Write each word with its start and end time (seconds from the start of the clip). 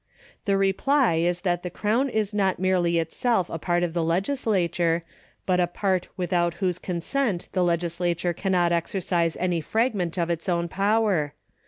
The 0.45 0.57
reply 0.57 1.17
is 1.17 1.41
that 1.41 1.61
the 1.61 1.69
Crown 1.69 2.09
is 2.09 2.33
not 2.33 2.57
merely 2.57 2.97
itself 2.97 3.51
a 3.51 3.59
part 3.59 3.83
of 3.83 3.93
the 3.93 4.03
legislature, 4.03 5.03
but 5.45 5.59
a 5.59 5.67
part 5.67 6.07
without 6.17 6.55
whose 6.55 6.79
consent 6.79 7.47
the 7.51 7.63
legislature 7.63 8.33
cannot 8.33 8.71
exercise 8.71 9.37
any 9.37 9.61
fragment 9.61 10.17
of 10.17 10.31
its 10.31 10.49
own 10.49 10.67
power. 10.67 11.35